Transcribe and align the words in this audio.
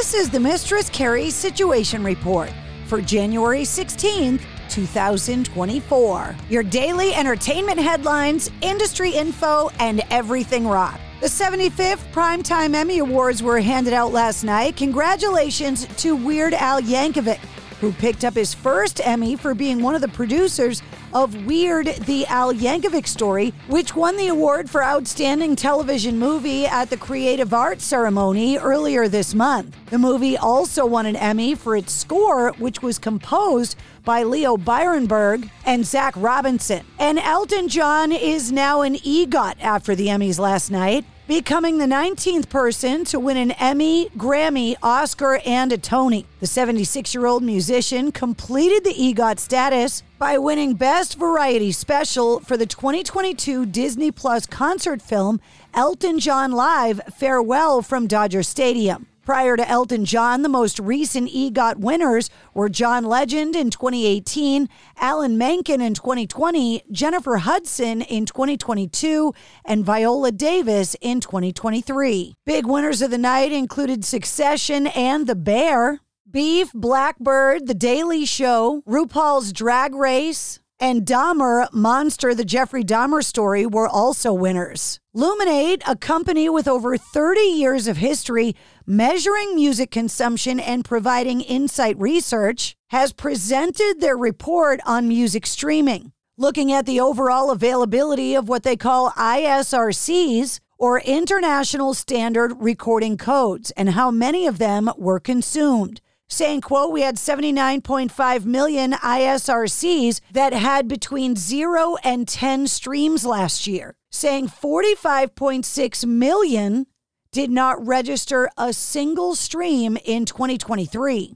This 0.00 0.14
is 0.14 0.30
the 0.30 0.40
Mistress 0.40 0.88
Carrie 0.88 1.28
Situation 1.28 2.02
Report 2.02 2.50
for 2.86 3.02
January 3.02 3.64
16th, 3.64 4.40
2024. 4.70 6.36
Your 6.48 6.62
daily 6.62 7.12
entertainment 7.12 7.78
headlines, 7.78 8.50
industry 8.62 9.10
info, 9.10 9.68
and 9.78 10.00
everything 10.08 10.66
rock. 10.66 10.98
The 11.20 11.26
75th 11.26 12.10
Primetime 12.12 12.74
Emmy 12.74 13.00
Awards 13.00 13.42
were 13.42 13.60
handed 13.60 13.92
out 13.92 14.10
last 14.10 14.42
night. 14.42 14.74
Congratulations 14.74 15.84
to 15.98 16.16
Weird 16.16 16.54
Al 16.54 16.80
Yankovic, 16.80 17.38
who 17.80 17.92
picked 17.92 18.24
up 18.24 18.34
his 18.34 18.54
first 18.54 19.00
Emmy 19.06 19.36
for 19.36 19.54
being 19.54 19.82
one 19.82 19.94
of 19.94 20.00
the 20.00 20.08
producers 20.08 20.82
of 21.12 21.46
Weird 21.46 21.86
the 21.86 22.26
Al 22.26 22.52
Yankovic 22.52 23.06
Story, 23.06 23.52
which 23.68 23.96
won 23.96 24.16
the 24.16 24.28
award 24.28 24.68
for 24.70 24.84
Outstanding 24.84 25.56
Television 25.56 26.18
Movie 26.18 26.66
at 26.66 26.90
the 26.90 26.96
Creative 26.96 27.52
Arts 27.52 27.84
Ceremony 27.84 28.58
earlier 28.58 29.08
this 29.08 29.34
month. 29.34 29.74
The 29.86 29.98
movie 29.98 30.36
also 30.36 30.86
won 30.86 31.06
an 31.06 31.16
Emmy 31.16 31.54
for 31.54 31.74
its 31.74 31.92
score, 31.92 32.52
which 32.58 32.82
was 32.82 32.98
composed 32.98 33.76
by 34.04 34.22
Leo 34.22 34.56
Birenberg 34.56 35.50
and 35.64 35.84
Zach 35.84 36.14
Robinson. 36.16 36.84
And 36.98 37.18
Elton 37.18 37.68
John 37.68 38.12
is 38.12 38.52
now 38.52 38.82
an 38.82 38.94
EGOT 38.96 39.54
after 39.60 39.94
the 39.94 40.06
Emmys 40.06 40.38
last 40.38 40.70
night 40.70 41.04
becoming 41.30 41.78
the 41.78 41.86
19th 41.86 42.48
person 42.48 43.04
to 43.04 43.20
win 43.20 43.36
an 43.36 43.52
Emmy, 43.52 44.08
Grammy, 44.16 44.74
Oscar, 44.82 45.40
and 45.46 45.72
a 45.72 45.78
Tony. 45.78 46.26
The 46.40 46.48
76 46.48 47.14
year 47.14 47.24
old 47.24 47.44
musician 47.44 48.10
completed 48.10 48.82
the 48.82 48.92
EGOT 48.92 49.38
status 49.38 50.02
by 50.18 50.38
winning 50.38 50.74
Best 50.74 51.16
Variety 51.20 51.70
Special 51.70 52.40
for 52.40 52.56
the 52.56 52.66
2022 52.66 53.64
Disney 53.66 54.10
Plus 54.10 54.44
concert 54.44 55.00
film 55.00 55.40
Elton 55.72 56.18
John 56.18 56.50
Live 56.50 57.00
Farewell 57.16 57.80
from 57.80 58.08
Dodger 58.08 58.42
Stadium. 58.42 59.06
Prior 59.22 59.54
to 59.54 59.68
Elton 59.68 60.06
John, 60.06 60.40
the 60.40 60.48
most 60.48 60.78
recent 60.78 61.30
EGOT 61.30 61.76
winners 61.76 62.30
were 62.54 62.70
John 62.70 63.04
Legend 63.04 63.54
in 63.54 63.68
2018, 63.68 64.66
Alan 64.96 65.36
Menken 65.36 65.82
in 65.82 65.92
2020, 65.92 66.82
Jennifer 66.90 67.36
Hudson 67.36 68.00
in 68.00 68.24
2022, 68.24 69.34
and 69.66 69.84
Viola 69.84 70.32
Davis 70.32 70.96
in 71.02 71.20
2023. 71.20 72.34
Big 72.46 72.66
winners 72.66 73.02
of 73.02 73.10
the 73.10 73.18
night 73.18 73.52
included 73.52 74.06
Succession 74.06 74.86
and 74.86 75.26
The 75.26 75.36
Bear, 75.36 76.00
Beef, 76.28 76.72
Blackbird, 76.72 77.66
The 77.66 77.74
Daily 77.74 78.24
Show, 78.24 78.82
RuPaul's 78.88 79.52
Drag 79.52 79.94
Race, 79.94 80.59
and 80.80 81.04
Dahmer, 81.04 81.70
Monster, 81.72 82.34
the 82.34 82.44
Jeffrey 82.44 82.82
Dahmer 82.82 83.22
story 83.22 83.66
were 83.66 83.86
also 83.86 84.32
winners. 84.32 84.98
Luminate, 85.14 85.82
a 85.86 85.94
company 85.94 86.48
with 86.48 86.66
over 86.66 86.96
30 86.96 87.40
years 87.40 87.86
of 87.86 87.98
history 87.98 88.56
measuring 88.86 89.54
music 89.54 89.90
consumption 89.90 90.58
and 90.58 90.84
providing 90.84 91.42
insight 91.42 91.98
research, 92.00 92.74
has 92.88 93.12
presented 93.12 94.00
their 94.00 94.16
report 94.16 94.80
on 94.86 95.06
music 95.06 95.46
streaming, 95.46 96.12
looking 96.38 96.72
at 96.72 96.86
the 96.86 96.98
overall 96.98 97.50
availability 97.50 98.34
of 98.34 98.48
what 98.48 98.62
they 98.62 98.76
call 98.76 99.10
ISRCs, 99.10 100.60
or 100.78 101.00
International 101.00 101.92
Standard 101.92 102.54
Recording 102.58 103.18
Codes, 103.18 103.70
and 103.72 103.90
how 103.90 104.10
many 104.10 104.46
of 104.46 104.56
them 104.56 104.90
were 104.96 105.20
consumed 105.20 106.00
saying, 106.30 106.60
quote, 106.62 106.92
we 106.92 107.02
had 107.02 107.16
79.5 107.16 108.44
million 108.44 108.92
ISRCs 108.92 110.20
that 110.32 110.52
had 110.52 110.88
between 110.88 111.36
0 111.36 111.96
and 112.04 112.26
10 112.26 112.66
streams 112.68 113.26
last 113.26 113.66
year, 113.66 113.96
saying 114.10 114.48
45.6 114.48 116.06
million 116.06 116.86
did 117.32 117.50
not 117.50 117.84
register 117.84 118.48
a 118.56 118.72
single 118.72 119.34
stream 119.34 119.98
in 120.04 120.24
2023. 120.24 121.34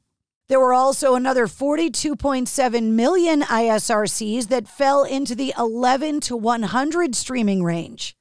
There 0.49 0.61
were 0.61 0.75
also 0.75 1.15
another 1.15 1.47
42.7 1.47 2.83
million 2.91 3.43
ISRCs 3.43 4.49
that 4.49 4.69
fell 4.69 5.05
into 5.05 5.35
the 5.35 5.55
11 5.59 6.21
to 6.21 6.37
100 6.37 7.15
streaming 7.15 7.65
range, 7.65 8.15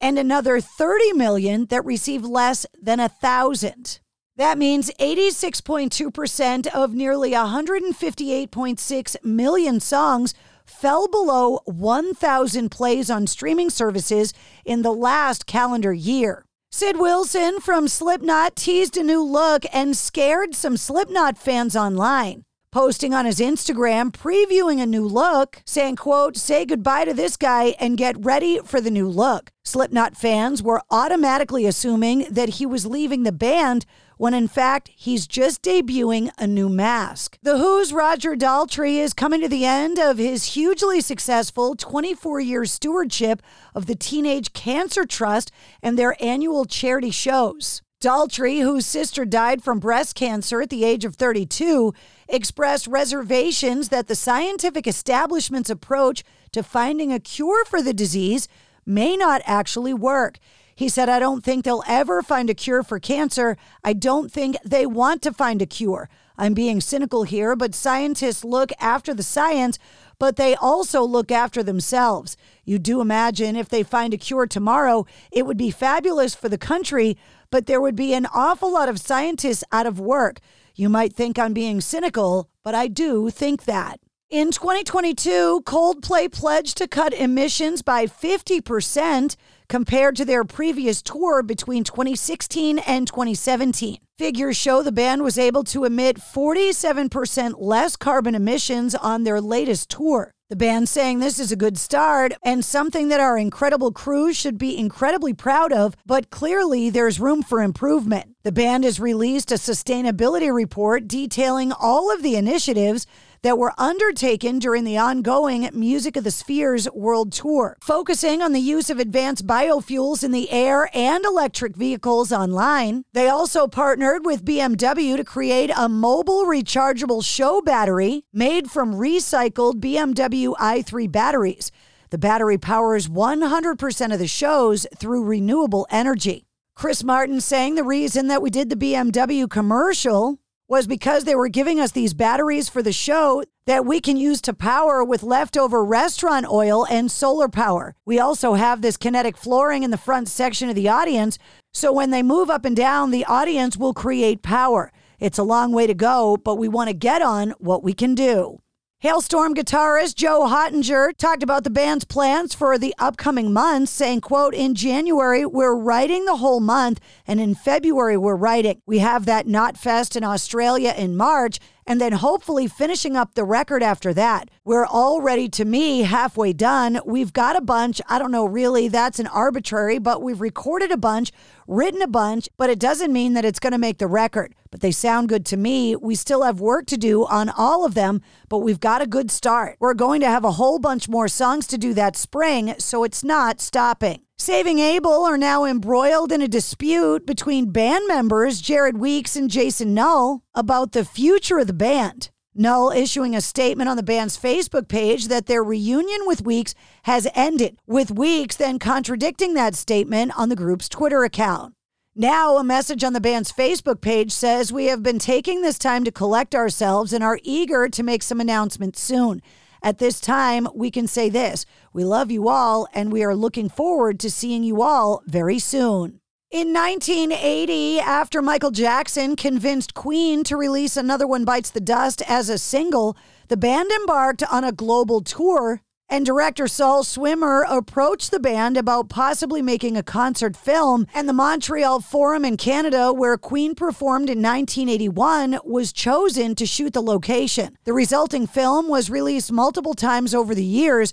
and 0.00 0.18
another 0.18 0.60
30 0.60 1.12
million 1.14 1.66
that 1.66 1.84
received 1.84 2.24
less 2.24 2.66
than 2.80 3.00
a 3.00 3.08
thousand. 3.08 4.00
That 4.36 4.58
means 4.58 4.90
86.2% 5.00 6.66
of 6.66 6.92
nearly 6.92 7.30
158.6 7.30 9.24
million 9.24 9.80
songs 9.80 10.34
fell 10.66 11.08
below 11.08 11.60
1,000 11.64 12.68
plays 12.70 13.10
on 13.10 13.26
streaming 13.26 13.70
services 13.70 14.34
in 14.66 14.82
the 14.82 14.92
last 14.92 15.46
calendar 15.46 15.94
year. 15.94 16.44
Sid 16.70 16.98
Wilson 16.98 17.60
from 17.60 17.88
Slipknot 17.88 18.56
teased 18.56 18.98
a 18.98 19.02
new 19.02 19.22
look 19.22 19.64
and 19.72 19.96
scared 19.96 20.54
some 20.54 20.76
Slipknot 20.76 21.38
fans 21.38 21.74
online 21.74 22.42
posting 22.70 23.14
on 23.14 23.24
his 23.24 23.38
Instagram 23.38 24.10
previewing 24.10 24.82
a 24.82 24.86
new 24.86 25.06
look, 25.06 25.62
saying, 25.64 25.96
quote, 25.96 26.36
say 26.36 26.64
goodbye 26.64 27.04
to 27.04 27.14
this 27.14 27.36
guy 27.36 27.74
and 27.78 27.98
get 27.98 28.22
ready 28.24 28.58
for 28.64 28.80
the 28.80 28.90
new 28.90 29.08
look. 29.08 29.50
Slipknot 29.64 30.16
fans 30.16 30.62
were 30.62 30.82
automatically 30.90 31.66
assuming 31.66 32.26
that 32.30 32.50
he 32.50 32.66
was 32.66 32.86
leaving 32.86 33.22
the 33.22 33.32
band 33.32 33.86
when 34.16 34.34
in 34.34 34.48
fact 34.48 34.90
he's 34.94 35.26
just 35.26 35.62
debuting 35.62 36.30
a 36.38 36.46
new 36.46 36.68
mask. 36.68 37.38
The 37.42 37.58
Who's 37.58 37.92
Roger 37.92 38.34
Daltrey 38.34 38.96
is 38.96 39.12
coming 39.12 39.40
to 39.40 39.48
the 39.48 39.64
end 39.64 39.98
of 39.98 40.18
his 40.18 40.54
hugely 40.54 41.00
successful 41.00 41.74
24 41.74 42.40
year 42.40 42.64
stewardship 42.64 43.42
of 43.74 43.86
the 43.86 43.94
Teenage 43.94 44.52
Cancer 44.52 45.04
Trust 45.04 45.50
and 45.82 45.98
their 45.98 46.16
annual 46.22 46.64
charity 46.64 47.10
shows. 47.10 47.82
Daltrey, 48.06 48.62
whose 48.62 48.86
sister 48.86 49.24
died 49.24 49.64
from 49.64 49.80
breast 49.80 50.14
cancer 50.14 50.62
at 50.62 50.70
the 50.70 50.84
age 50.84 51.04
of 51.04 51.16
32, 51.16 51.92
expressed 52.28 52.86
reservations 52.86 53.88
that 53.88 54.06
the 54.06 54.14
scientific 54.14 54.86
establishment's 54.86 55.70
approach 55.70 56.22
to 56.52 56.62
finding 56.62 57.12
a 57.12 57.18
cure 57.18 57.64
for 57.64 57.82
the 57.82 57.92
disease 57.92 58.46
may 58.86 59.16
not 59.16 59.42
actually 59.44 59.92
work. 59.92 60.38
He 60.76 60.88
said, 60.88 61.08
I 61.08 61.18
don't 61.18 61.42
think 61.42 61.64
they'll 61.64 61.82
ever 61.88 62.22
find 62.22 62.48
a 62.48 62.54
cure 62.54 62.84
for 62.84 63.00
cancer. 63.00 63.56
I 63.82 63.92
don't 63.92 64.30
think 64.30 64.56
they 64.64 64.86
want 64.86 65.20
to 65.22 65.32
find 65.32 65.60
a 65.60 65.66
cure. 65.66 66.08
I'm 66.38 66.54
being 66.54 66.80
cynical 66.80 67.24
here, 67.24 67.56
but 67.56 67.74
scientists 67.74 68.44
look 68.44 68.70
after 68.78 69.14
the 69.14 69.24
science, 69.24 69.80
but 70.18 70.36
they 70.36 70.54
also 70.54 71.02
look 71.02 71.32
after 71.32 71.62
themselves. 71.62 72.36
You 72.64 72.78
do 72.78 73.00
imagine 73.00 73.56
if 73.56 73.68
they 73.68 73.82
find 73.82 74.14
a 74.14 74.18
cure 74.18 74.46
tomorrow, 74.46 75.06
it 75.32 75.44
would 75.44 75.56
be 75.56 75.70
fabulous 75.70 76.36
for 76.36 76.48
the 76.48 76.58
country, 76.58 77.16
but 77.50 77.66
there 77.66 77.80
would 77.80 77.96
be 77.96 78.14
an 78.14 78.26
awful 78.34 78.72
lot 78.72 78.88
of 78.88 79.00
scientists 79.00 79.64
out 79.72 79.86
of 79.86 80.00
work. 80.00 80.40
You 80.74 80.88
might 80.88 81.14
think 81.14 81.38
I'm 81.38 81.52
being 81.52 81.80
cynical, 81.80 82.48
but 82.62 82.74
I 82.74 82.88
do 82.88 83.30
think 83.30 83.64
that. 83.64 84.00
In 84.28 84.50
2022, 84.50 85.62
Coldplay 85.64 86.30
pledged 86.30 86.76
to 86.78 86.88
cut 86.88 87.14
emissions 87.14 87.82
by 87.82 88.06
50% 88.06 89.36
compared 89.68 90.16
to 90.16 90.24
their 90.24 90.44
previous 90.44 91.02
tour 91.02 91.42
between 91.42 91.84
2016 91.84 92.78
and 92.80 93.06
2017. 93.06 93.98
Figures 94.18 94.56
show 94.56 94.82
the 94.82 94.92
band 94.92 95.22
was 95.22 95.38
able 95.38 95.64
to 95.64 95.84
emit 95.84 96.16
47% 96.16 97.54
less 97.58 97.96
carbon 97.96 98.34
emissions 98.34 98.94
on 98.94 99.24
their 99.24 99.40
latest 99.40 99.90
tour. 99.90 100.32
The 100.48 100.54
band 100.54 100.88
saying 100.88 101.18
this 101.18 101.40
is 101.40 101.50
a 101.50 101.56
good 101.56 101.76
start 101.76 102.32
and 102.40 102.64
something 102.64 103.08
that 103.08 103.18
our 103.18 103.36
incredible 103.36 103.90
crew 103.90 104.32
should 104.32 104.58
be 104.58 104.78
incredibly 104.78 105.34
proud 105.34 105.72
of, 105.72 105.96
but 106.06 106.30
clearly 106.30 106.88
there's 106.88 107.18
room 107.18 107.42
for 107.42 107.60
improvement. 107.60 108.30
The 108.44 108.52
band 108.52 108.84
has 108.84 109.00
released 109.00 109.50
a 109.50 109.56
sustainability 109.56 110.54
report 110.54 111.08
detailing 111.08 111.72
all 111.72 112.14
of 112.14 112.22
the 112.22 112.36
initiatives 112.36 113.08
that 113.46 113.58
were 113.58 113.72
undertaken 113.78 114.58
during 114.58 114.82
the 114.82 114.98
ongoing 114.98 115.70
Music 115.72 116.16
of 116.16 116.24
the 116.24 116.32
Spheres 116.32 116.90
World 116.90 117.30
Tour, 117.30 117.76
focusing 117.80 118.42
on 118.42 118.52
the 118.52 118.58
use 118.58 118.90
of 118.90 118.98
advanced 118.98 119.46
biofuels 119.46 120.24
in 120.24 120.32
the 120.32 120.50
air 120.50 120.90
and 120.92 121.24
electric 121.24 121.76
vehicles 121.76 122.32
online. 122.32 123.04
They 123.12 123.28
also 123.28 123.68
partnered 123.68 124.26
with 124.26 124.44
BMW 124.44 125.16
to 125.16 125.22
create 125.22 125.70
a 125.76 125.88
mobile 125.88 126.44
rechargeable 126.44 127.24
show 127.24 127.60
battery 127.60 128.24
made 128.32 128.68
from 128.68 128.96
recycled 128.96 129.74
BMW 129.74 130.56
i3 130.56 131.12
batteries. 131.12 131.70
The 132.10 132.18
battery 132.18 132.58
powers 132.58 133.06
100% 133.06 134.12
of 134.12 134.18
the 134.18 134.26
shows 134.26 134.88
through 134.98 135.22
renewable 135.22 135.86
energy. 135.88 136.48
Chris 136.74 137.04
Martin 137.04 137.40
saying 137.40 137.76
the 137.76 137.84
reason 137.84 138.26
that 138.26 138.42
we 138.42 138.50
did 138.50 138.70
the 138.70 138.76
BMW 138.76 139.48
commercial 139.48 140.40
was 140.68 140.86
because 140.86 141.24
they 141.24 141.34
were 141.34 141.48
giving 141.48 141.78
us 141.78 141.92
these 141.92 142.14
batteries 142.14 142.68
for 142.68 142.82
the 142.82 142.92
show 142.92 143.42
that 143.66 143.86
we 143.86 144.00
can 144.00 144.16
use 144.16 144.40
to 144.40 144.54
power 144.54 145.04
with 145.04 145.22
leftover 145.22 145.84
restaurant 145.84 146.46
oil 146.50 146.86
and 146.90 147.10
solar 147.10 147.48
power. 147.48 147.94
We 148.04 148.18
also 148.18 148.54
have 148.54 148.82
this 148.82 148.96
kinetic 148.96 149.36
flooring 149.36 149.82
in 149.82 149.90
the 149.90 149.96
front 149.96 150.28
section 150.28 150.68
of 150.68 150.74
the 150.74 150.88
audience, 150.88 151.38
so 151.72 151.92
when 151.92 152.10
they 152.10 152.22
move 152.22 152.50
up 152.50 152.64
and 152.64 152.76
down, 152.76 153.10
the 153.10 153.24
audience 153.26 153.76
will 153.76 153.94
create 153.94 154.42
power. 154.42 154.92
It's 155.18 155.38
a 155.38 155.44
long 155.44 155.72
way 155.72 155.86
to 155.86 155.94
go, 155.94 156.36
but 156.36 156.56
we 156.56 156.68
want 156.68 156.88
to 156.88 156.94
get 156.94 157.22
on 157.22 157.50
what 157.58 157.82
we 157.82 157.92
can 157.92 158.14
do. 158.14 158.60
Halestorm 159.04 159.52
guitarist 159.54 160.14
Joe 160.14 160.46
Hottinger 160.48 161.14
talked 161.18 161.42
about 161.42 161.64
the 161.64 161.70
band's 161.70 162.06
plans 162.06 162.54
for 162.54 162.78
the 162.78 162.94
upcoming 162.98 163.52
months, 163.52 163.92
saying, 163.92 164.22
quote, 164.22 164.54
in 164.54 164.74
January, 164.74 165.44
we're 165.44 165.76
writing 165.76 166.24
the 166.24 166.36
whole 166.36 166.60
month, 166.60 166.98
and 167.26 167.38
in 167.38 167.54
February, 167.54 168.16
we're 168.16 168.34
writing. 168.34 168.80
We 168.86 169.00
have 169.00 169.26
that 169.26 169.46
Knotfest 169.46 170.16
in 170.16 170.24
Australia 170.24 170.94
in 170.96 171.14
March, 171.14 171.58
and 171.86 172.00
then 172.00 172.12
hopefully 172.12 172.66
finishing 172.66 173.16
up 173.16 173.34
the 173.34 173.44
record 173.44 173.82
after 173.82 174.12
that. 174.14 174.50
We're 174.64 174.86
already, 174.86 175.48
to 175.50 175.64
me, 175.64 176.02
halfway 176.02 176.52
done. 176.52 177.00
We've 177.06 177.32
got 177.32 177.56
a 177.56 177.60
bunch. 177.60 178.00
I 178.08 178.18
don't 178.18 178.32
know, 178.32 178.44
really, 178.44 178.88
that's 178.88 179.20
an 179.20 179.28
arbitrary, 179.28 179.98
but 179.98 180.22
we've 180.22 180.40
recorded 180.40 180.90
a 180.90 180.96
bunch, 180.96 181.30
written 181.68 182.02
a 182.02 182.08
bunch, 182.08 182.48
but 182.56 182.70
it 182.70 182.80
doesn't 182.80 183.12
mean 183.12 183.34
that 183.34 183.44
it's 183.44 183.60
going 183.60 183.72
to 183.72 183.78
make 183.78 183.98
the 183.98 184.08
record. 184.08 184.54
But 184.70 184.80
they 184.80 184.90
sound 184.90 185.28
good 185.28 185.46
to 185.46 185.56
me. 185.56 185.94
We 185.94 186.16
still 186.16 186.42
have 186.42 186.60
work 186.60 186.86
to 186.86 186.96
do 186.96 187.24
on 187.26 187.48
all 187.48 187.86
of 187.86 187.94
them, 187.94 188.20
but 188.48 188.58
we've 188.58 188.80
got 188.80 189.00
a 189.00 189.06
good 189.06 189.30
start. 189.30 189.76
We're 189.78 189.94
going 189.94 190.20
to 190.22 190.28
have 190.28 190.44
a 190.44 190.52
whole 190.52 190.78
bunch 190.78 191.08
more 191.08 191.28
songs 191.28 191.66
to 191.68 191.78
do 191.78 191.94
that 191.94 192.16
spring, 192.16 192.74
so 192.78 193.04
it's 193.04 193.22
not 193.22 193.60
stopping. 193.60 194.25
Saving 194.38 194.80
Abel 194.80 195.24
are 195.24 195.38
now 195.38 195.64
embroiled 195.64 196.30
in 196.30 196.42
a 196.42 196.46
dispute 196.46 197.24
between 197.24 197.70
band 197.70 198.06
members 198.06 198.60
Jared 198.60 198.98
Weeks 198.98 199.34
and 199.34 199.50
Jason 199.50 199.94
Null 199.94 200.42
about 200.54 200.92
the 200.92 201.06
future 201.06 201.58
of 201.58 201.66
the 201.68 201.72
band. 201.72 202.28
Null 202.54 202.90
issuing 202.90 203.34
a 203.34 203.40
statement 203.40 203.88
on 203.88 203.96
the 203.96 204.02
band's 204.02 204.36
Facebook 204.36 204.88
page 204.88 205.28
that 205.28 205.46
their 205.46 205.64
reunion 205.64 206.20
with 206.26 206.44
Weeks 206.44 206.74
has 207.04 207.26
ended, 207.34 207.78
with 207.86 208.10
Weeks 208.10 208.56
then 208.56 208.78
contradicting 208.78 209.54
that 209.54 209.74
statement 209.74 210.38
on 210.38 210.50
the 210.50 210.56
group's 210.56 210.90
Twitter 210.90 211.24
account. 211.24 211.72
Now, 212.14 212.58
a 212.58 212.64
message 212.64 213.02
on 213.04 213.14
the 213.14 213.22
band's 213.22 213.52
Facebook 213.52 214.02
page 214.02 214.32
says, 214.32 214.70
We 214.70 214.86
have 214.86 215.02
been 215.02 215.18
taking 215.18 215.62
this 215.62 215.78
time 215.78 216.04
to 216.04 216.12
collect 216.12 216.54
ourselves 216.54 217.14
and 217.14 217.24
are 217.24 217.40
eager 217.42 217.88
to 217.88 218.02
make 218.02 218.22
some 218.22 218.42
announcements 218.42 219.00
soon. 219.00 219.40
At 219.86 219.98
this 219.98 220.18
time, 220.18 220.66
we 220.74 220.90
can 220.90 221.06
say 221.06 221.28
this 221.28 221.64
we 221.92 222.02
love 222.02 222.28
you 222.28 222.48
all, 222.48 222.88
and 222.92 223.12
we 223.12 223.22
are 223.22 223.36
looking 223.36 223.68
forward 223.68 224.18
to 224.18 224.32
seeing 224.32 224.64
you 224.64 224.82
all 224.82 225.22
very 225.26 225.60
soon. 225.60 226.18
In 226.50 226.72
1980, 226.72 228.00
after 228.00 228.42
Michael 228.42 228.72
Jackson 228.72 229.36
convinced 229.36 229.94
Queen 229.94 230.42
to 230.42 230.56
release 230.56 230.96
Another 230.96 231.24
One 231.24 231.44
Bites 231.44 231.70
the 231.70 231.80
Dust 231.80 232.20
as 232.26 232.48
a 232.48 232.58
single, 232.58 233.16
the 233.46 233.56
band 233.56 233.92
embarked 233.92 234.42
on 234.42 234.64
a 234.64 234.72
global 234.72 235.20
tour 235.20 235.82
and 236.08 236.24
director 236.24 236.68
Saul 236.68 237.04
Swimmer 237.04 237.66
approached 237.68 238.30
the 238.30 238.40
band 238.40 238.76
about 238.76 239.08
possibly 239.08 239.60
making 239.60 239.96
a 239.96 240.02
concert 240.02 240.56
film, 240.56 241.06
and 241.12 241.28
the 241.28 241.32
Montreal 241.32 242.00
Forum 242.00 242.44
in 242.44 242.56
Canada, 242.56 243.12
where 243.12 243.36
Queen 243.36 243.74
performed 243.74 244.30
in 244.30 244.40
1981, 244.40 245.58
was 245.64 245.92
chosen 245.92 246.54
to 246.54 246.64
shoot 246.64 246.92
the 246.92 247.02
location. 247.02 247.76
The 247.84 247.92
resulting 247.92 248.46
film 248.46 248.88
was 248.88 249.10
released 249.10 249.50
multiple 249.50 249.94
times 249.94 250.34
over 250.34 250.54
the 250.54 250.64
years, 250.64 251.12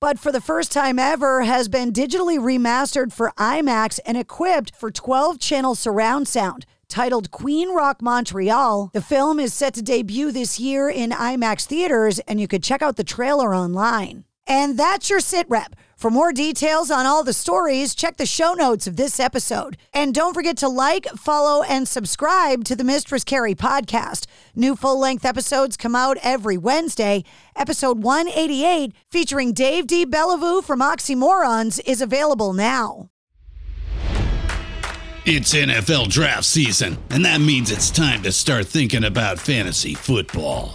but 0.00 0.18
for 0.18 0.30
the 0.30 0.40
first 0.40 0.70
time 0.70 0.98
ever 0.98 1.42
has 1.42 1.68
been 1.68 1.92
digitally 1.92 2.38
remastered 2.38 3.12
for 3.12 3.32
IMAX 3.36 3.98
and 4.06 4.16
equipped 4.16 4.74
for 4.76 4.90
12 4.90 5.40
channel 5.40 5.74
surround 5.74 6.28
sound. 6.28 6.64
Titled 6.88 7.30
Queen 7.30 7.74
Rock 7.74 8.00
Montreal, 8.00 8.90
the 8.94 9.02
film 9.02 9.38
is 9.38 9.52
set 9.52 9.74
to 9.74 9.82
debut 9.82 10.32
this 10.32 10.58
year 10.58 10.88
in 10.88 11.10
IMAX 11.10 11.66
theaters, 11.66 12.18
and 12.20 12.40
you 12.40 12.48
could 12.48 12.62
check 12.62 12.80
out 12.80 12.96
the 12.96 13.04
trailer 13.04 13.54
online. 13.54 14.24
And 14.48 14.78
that's 14.78 15.10
your 15.10 15.20
sit 15.20 15.46
rep. 15.48 15.76
For 15.98 16.10
more 16.12 16.32
details 16.32 16.92
on 16.92 17.06
all 17.06 17.24
the 17.24 17.32
stories, 17.32 17.92
check 17.92 18.18
the 18.18 18.24
show 18.24 18.54
notes 18.54 18.86
of 18.86 18.96
this 18.96 19.18
episode. 19.18 19.76
And 19.92 20.14
don't 20.14 20.32
forget 20.32 20.56
to 20.58 20.68
like, 20.68 21.06
follow, 21.16 21.64
and 21.64 21.88
subscribe 21.88 22.62
to 22.66 22.76
the 22.76 22.84
Mistress 22.84 23.24
Carrie 23.24 23.56
podcast. 23.56 24.26
New 24.54 24.76
full 24.76 25.00
length 25.00 25.24
episodes 25.24 25.76
come 25.76 25.96
out 25.96 26.16
every 26.22 26.56
Wednesday. 26.56 27.24
Episode 27.56 28.02
188, 28.04 28.92
featuring 29.10 29.52
Dave 29.52 29.88
D. 29.88 30.04
Bellevue 30.04 30.62
from 30.62 30.80
Oxymorons, 30.80 31.80
is 31.84 32.00
available 32.00 32.52
now. 32.52 33.10
It's 35.24 35.52
NFL 35.52 36.08
draft 36.10 36.44
season, 36.44 36.96
and 37.10 37.24
that 37.24 37.40
means 37.40 37.72
it's 37.72 37.90
time 37.90 38.22
to 38.22 38.30
start 38.30 38.66
thinking 38.66 39.02
about 39.02 39.40
fantasy 39.40 39.94
football. 39.94 40.74